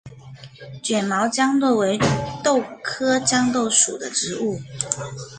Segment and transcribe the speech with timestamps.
[0.81, 1.95] 卷毛豇豆为
[2.43, 4.59] 豆科豇豆属的植物。